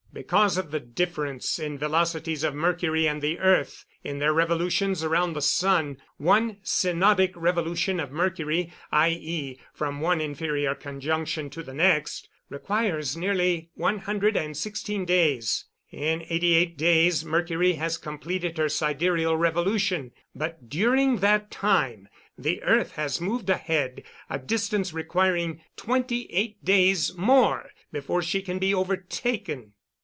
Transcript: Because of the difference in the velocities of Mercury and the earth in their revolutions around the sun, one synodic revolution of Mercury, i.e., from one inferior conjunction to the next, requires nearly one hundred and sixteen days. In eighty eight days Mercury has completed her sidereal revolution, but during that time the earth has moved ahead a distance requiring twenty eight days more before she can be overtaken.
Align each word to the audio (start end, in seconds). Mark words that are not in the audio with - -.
Because 0.13 0.57
of 0.57 0.71
the 0.71 0.81
difference 0.81 1.57
in 1.57 1.75
the 1.75 1.87
velocities 1.87 2.43
of 2.43 2.53
Mercury 2.53 3.07
and 3.07 3.21
the 3.21 3.39
earth 3.39 3.85
in 4.03 4.19
their 4.19 4.33
revolutions 4.33 5.05
around 5.05 5.31
the 5.33 5.41
sun, 5.41 6.01
one 6.17 6.57
synodic 6.63 7.31
revolution 7.33 7.97
of 7.97 8.11
Mercury, 8.11 8.73
i.e., 8.91 9.57
from 9.73 10.01
one 10.01 10.19
inferior 10.19 10.75
conjunction 10.75 11.49
to 11.51 11.63
the 11.63 11.73
next, 11.73 12.27
requires 12.49 13.15
nearly 13.15 13.69
one 13.75 13.99
hundred 13.99 14.35
and 14.35 14.57
sixteen 14.57 15.05
days. 15.05 15.63
In 15.93 16.25
eighty 16.27 16.55
eight 16.55 16.77
days 16.77 17.23
Mercury 17.23 17.73
has 17.75 17.97
completed 17.97 18.57
her 18.57 18.67
sidereal 18.67 19.37
revolution, 19.37 20.11
but 20.35 20.67
during 20.67 21.19
that 21.19 21.49
time 21.49 22.09
the 22.37 22.61
earth 22.63 22.91
has 22.95 23.21
moved 23.21 23.49
ahead 23.49 24.03
a 24.29 24.37
distance 24.37 24.91
requiring 24.91 25.61
twenty 25.77 26.25
eight 26.33 26.63
days 26.65 27.15
more 27.15 27.69
before 27.93 28.21
she 28.21 28.41
can 28.41 28.59
be 28.59 28.73
overtaken. 28.73 29.71